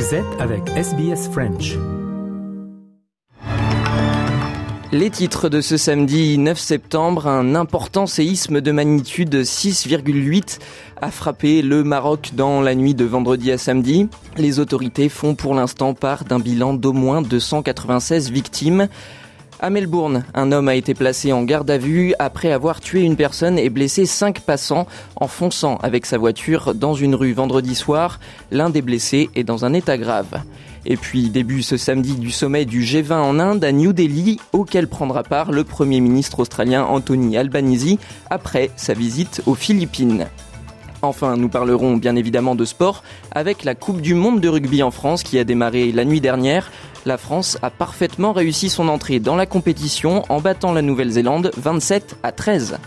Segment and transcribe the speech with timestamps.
[0.00, 1.76] Vous avec SBS French.
[4.92, 10.58] Les titres de ce samedi 9 septembre, un important séisme de magnitude 6,8
[11.02, 14.08] a frappé le Maroc dans la nuit de vendredi à samedi.
[14.38, 18.88] Les autorités font pour l'instant part d'un bilan d'au moins 296 victimes.
[19.62, 23.14] À Melbourne, un homme a été placé en garde à vue après avoir tué une
[23.14, 24.86] personne et blessé cinq passants
[25.16, 28.20] en fonçant avec sa voiture dans une rue vendredi soir.
[28.50, 30.40] L'un des blessés est dans un état grave.
[30.86, 34.88] Et puis début ce samedi du sommet du G20 en Inde à New Delhi, auquel
[34.88, 37.98] prendra part le Premier ministre australien Anthony Albanese
[38.30, 40.26] après sa visite aux Philippines.
[41.02, 44.90] Enfin, nous parlerons bien évidemment de sport avec la Coupe du Monde de rugby en
[44.90, 46.70] France qui a démarré la nuit dernière.
[47.06, 52.16] La France a parfaitement réussi son entrée dans la compétition en battant la Nouvelle-Zélande 27
[52.22, 52.78] à 13.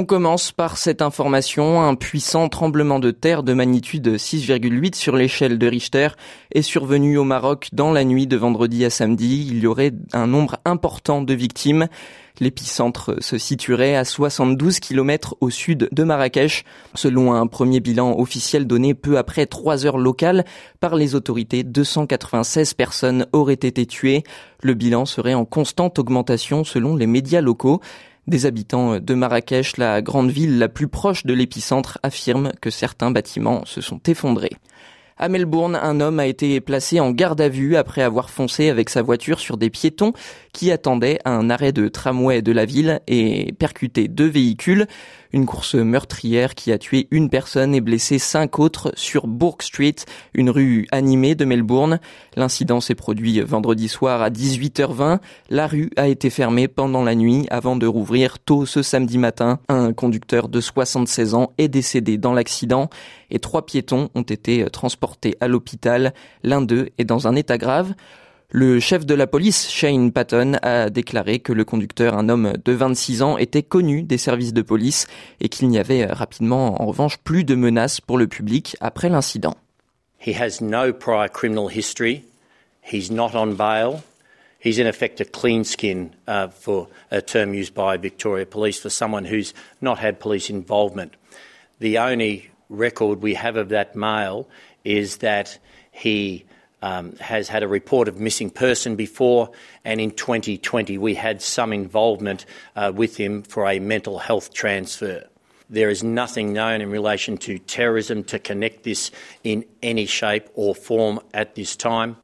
[0.00, 1.82] On commence par cette information.
[1.82, 6.08] Un puissant tremblement de terre de magnitude 6,8 sur l'échelle de Richter
[6.52, 9.46] est survenu au Maroc dans la nuit de vendredi à samedi.
[9.50, 11.86] Il y aurait un nombre important de victimes.
[12.40, 16.64] L'épicentre se situerait à 72 km au sud de Marrakech.
[16.94, 20.46] Selon un premier bilan officiel donné peu après 3 heures locales
[20.80, 24.24] par les autorités, 296 personnes auraient été tuées.
[24.62, 27.82] Le bilan serait en constante augmentation selon les médias locaux.
[28.30, 33.10] Des habitants de Marrakech, la grande ville la plus proche de l'épicentre, affirment que certains
[33.10, 34.52] bâtiments se sont effondrés.
[35.16, 38.88] À Melbourne, un homme a été placé en garde à vue après avoir foncé avec
[38.88, 40.12] sa voiture sur des piétons
[40.52, 44.86] qui attendaient un arrêt de tramway de la ville et percuté deux véhicules.
[45.32, 49.94] Une course meurtrière qui a tué une personne et blessé cinq autres sur Bourke Street,
[50.34, 52.00] une rue animée de Melbourne.
[52.36, 55.20] L'incident s'est produit vendredi soir à 18h20.
[55.48, 59.60] La rue a été fermée pendant la nuit avant de rouvrir tôt ce samedi matin.
[59.68, 62.90] Un conducteur de 76 ans est décédé dans l'accident
[63.30, 66.12] et trois piétons ont été transportés à l'hôpital.
[66.42, 67.94] L'un d'eux est dans un état grave.
[68.52, 72.72] Le chef de la police, Shane Patton, a déclaré que le conducteur, un homme de
[72.72, 75.06] 26 ans, était connu des services de police
[75.40, 79.54] et qu'il n'y avait rapidement, en revanche, plus de menaces pour le public après l'incident.
[80.18, 82.24] He has no prior criminal history.
[82.82, 84.02] He's not on bail.
[84.58, 88.90] He's in effect a clean skin uh, for a term used by Victoria Police for
[88.90, 91.12] someone who's not had police involvement.
[91.78, 94.48] The only record we have of that male
[94.84, 95.56] is that
[95.92, 96.44] he
[96.82, 99.50] um, has had a report of missing person before,
[99.84, 102.46] and in 2020 we had some involvement
[102.76, 105.26] uh, with him for a mental health transfer.
[105.68, 109.12] There is nothing known in relation to terrorism to connect this
[109.44, 112.16] in any shape or form at this time.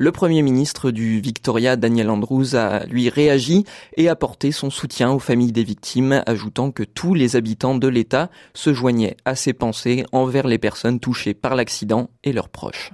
[0.00, 3.64] Le Premier ministre du Victoria, Daniel Andrews, a lui réagi
[3.96, 8.30] et apporté son soutien aux familles des victimes, ajoutant que tous les habitants de l'État
[8.54, 12.92] se joignaient à ses pensées envers les personnes touchées par l'accident et leurs proches.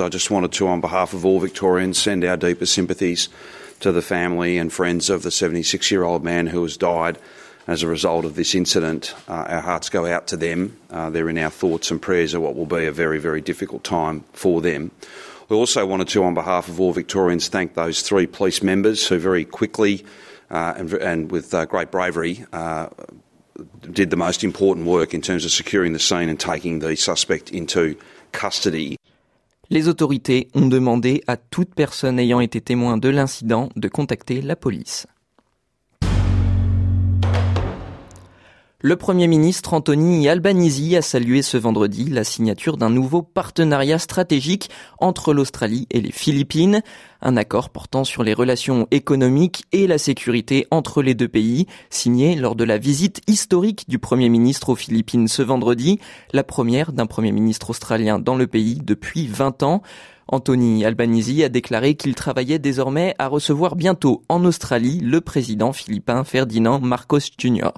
[0.00, 3.28] I just wanted to, on behalf of all Victorians, send our deepest sympathies
[3.80, 7.18] to the family and friends of the 76 year old man who has died
[7.66, 9.14] as a result of this incident.
[9.28, 10.78] Uh, our hearts go out to them.
[10.88, 13.84] Uh, they're in our thoughts and prayers at what will be a very, very difficult
[13.84, 14.90] time for them.
[15.50, 19.18] We also wanted to, on behalf of all Victorians, thank those three police members who
[19.18, 20.06] very quickly
[20.50, 22.88] uh, and, and, with uh, great bravery uh,
[23.90, 27.50] did the most important work in terms of securing the scene and taking the suspect
[27.50, 27.94] into
[28.32, 28.96] custody.
[29.72, 34.54] Les autorités ont demandé à toute personne ayant été témoin de l'incident de contacter la
[34.54, 35.06] police.
[38.84, 44.70] Le Premier ministre Anthony Albanese a salué ce vendredi la signature d'un nouveau partenariat stratégique
[44.98, 46.82] entre l'Australie et les Philippines,
[47.20, 52.34] un accord portant sur les relations économiques et la sécurité entre les deux pays, signé
[52.34, 56.00] lors de la visite historique du Premier ministre aux Philippines ce vendredi,
[56.32, 59.82] la première d'un Premier ministre australien dans le pays depuis 20 ans.
[60.26, 66.24] Anthony Albanese a déclaré qu'il travaillait désormais à recevoir bientôt en Australie le président philippin
[66.24, 67.70] Ferdinand Marcos Jr.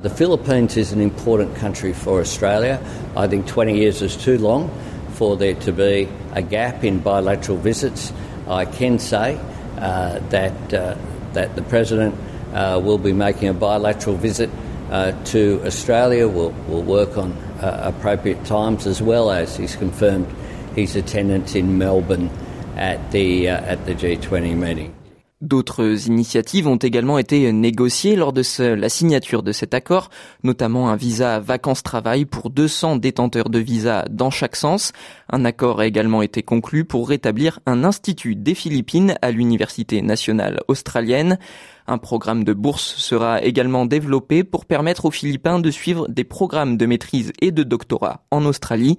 [0.00, 2.80] The Philippines is an important country for Australia.
[3.16, 4.70] I think 20 years is too long
[5.14, 8.12] for there to be a gap in bilateral visits.
[8.46, 9.36] I can say
[9.76, 10.96] uh, that, uh,
[11.32, 12.14] that the President
[12.52, 14.50] uh, will be making a bilateral visit
[14.92, 16.28] uh, to Australia.
[16.28, 20.28] We'll, we'll work on uh, appropriate times as well as he's confirmed
[20.76, 22.30] his attendance in Melbourne
[22.76, 24.97] at the, uh, at the G20 meeting.
[25.40, 28.42] D'autres initiatives ont également été négociées lors de
[28.74, 30.10] la signature de cet accord,
[30.42, 34.92] notamment un visa vacances-travail pour 200 détenteurs de visa dans chaque sens.
[35.30, 40.58] Un accord a également été conclu pour rétablir un institut des Philippines à l'Université nationale
[40.66, 41.38] australienne.
[41.86, 46.76] Un programme de bourse sera également développé pour permettre aux Philippins de suivre des programmes
[46.76, 48.98] de maîtrise et de doctorat en Australie.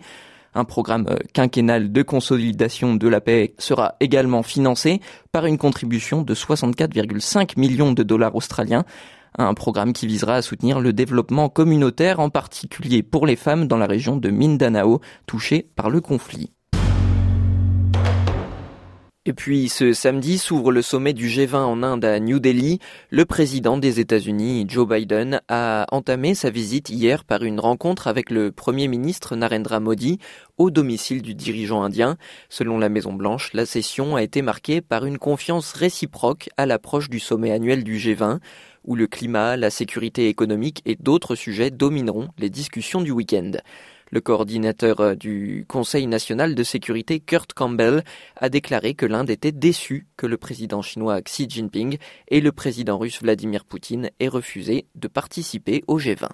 [0.56, 5.02] Un programme euh, quinquennal de consolidation de la paix sera également financé
[5.32, 8.86] par une contribution de 64,5 millions de dollars australiens.
[9.38, 13.78] Un programme qui visera à soutenir le développement communautaire, en particulier pour les femmes dans
[13.78, 16.52] la région de Mindanao, touchée par le conflit.
[19.26, 22.80] Et puis ce samedi s'ouvre le sommet du G20 en Inde à New Delhi.
[23.10, 28.30] Le président des États-Unis, Joe Biden, a entamé sa visite hier par une rencontre avec
[28.30, 30.20] le Premier ministre Narendra Modi
[30.58, 32.16] au domicile du dirigeant indien.
[32.48, 37.10] Selon la Maison Blanche, la session a été marquée par une confiance réciproque à l'approche
[37.10, 38.40] du sommet annuel du G20
[38.86, 43.52] où le climat, la sécurité économique et d'autres sujets domineront les discussions du week-end.
[44.12, 48.04] Le coordinateur euh, du Conseil national de sécurité, Kurt Campbell,
[48.36, 51.98] a déclaré que l'Inde était déçue que le président chinois Xi Jinping
[52.28, 56.30] et le président russe Vladimir Poutine aient refusé de participer au G20.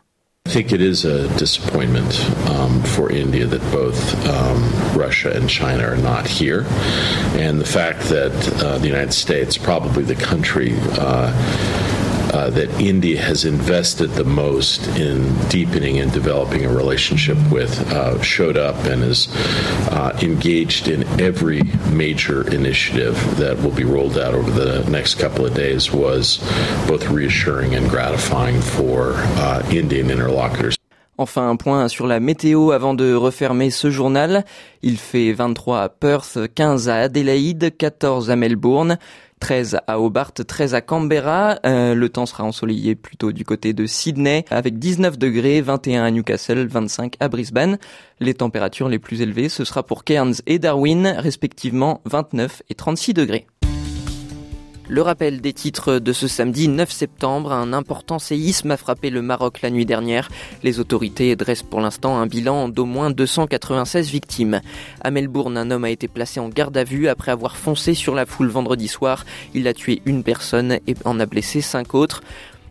[0.47, 4.61] I think it is a disappointment um, for India that both um,
[4.95, 6.65] Russia and China are not here.
[7.33, 8.31] And the fact that
[8.63, 11.33] uh, the United States, probably the country, uh,
[12.45, 18.21] uh, that India has invested the most in deepening and developing a relationship with uh,
[18.21, 19.29] showed up and is
[19.89, 25.45] uh, engaged in every major initiative that will be rolled out over the next couple
[25.45, 26.37] of days was
[26.87, 30.77] both reassuring and gratifying for uh, Indian interlocutors.
[31.17, 34.43] Enfin, un point sur la météo avant de refermer ce journal.
[34.81, 38.97] Il fait 23 à Perth, 15 à Adélaïde, 14 à Melbourne.
[39.39, 41.59] 13 à Hobart, 13 à Canberra.
[41.65, 46.11] Euh, le temps sera ensoleillé plutôt du côté de Sydney avec 19 degrés, 21 à
[46.11, 47.77] Newcastle, 25 à Brisbane.
[48.19, 53.13] Les températures les plus élevées, ce sera pour Cairns et Darwin, respectivement 29 et 36
[53.13, 53.47] degrés.
[54.87, 59.23] Le rappel des titres de ce samedi 9 septembre, un important séisme a frappé le
[59.23, 60.29] Maroc la nuit dernière.
[60.61, 64.61] Les autorités dressent pour l'instant un bilan d'au moins 296 victimes.
[65.01, 68.13] À Melbourne, un homme a été placé en garde à vue après avoir foncé sur
[68.13, 69.25] la foule vendredi soir.
[69.55, 72.21] Il a tué une personne et en a blessé cinq autres.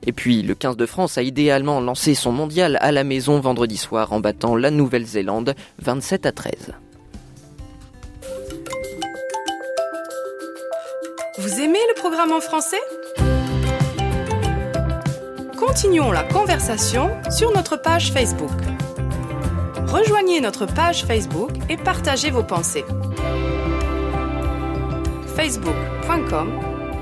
[0.06, 3.76] Et puis, le 15 de France a idéalement lancé son mondial à la maison vendredi
[3.76, 6.52] soir en battant la Nouvelle-Zélande 27 à 13.
[11.44, 12.80] Vous aimez le programme en français?
[15.58, 18.48] Continuons la conversation sur notre page Facebook.
[19.86, 22.86] Rejoignez notre page Facebook et partagez vos pensées.
[25.36, 26.48] facebook.com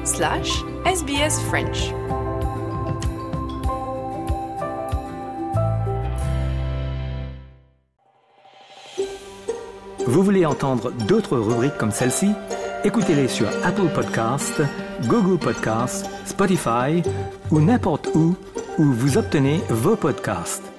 [0.02, 1.92] slash sbsfrench
[10.08, 12.32] Vous voulez entendre d'autres rubriques comme celle-ci?
[12.84, 14.60] Écoutez-les sur Apple Podcasts,
[15.06, 17.00] Google Podcasts, Spotify
[17.52, 18.34] ou n'importe où
[18.76, 20.71] où vous obtenez vos podcasts.